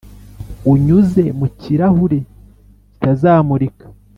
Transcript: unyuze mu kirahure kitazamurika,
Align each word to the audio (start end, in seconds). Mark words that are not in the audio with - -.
unyuze 0.71 1.23
mu 1.39 1.47
kirahure 1.59 2.19
kitazamurika, 2.91 3.85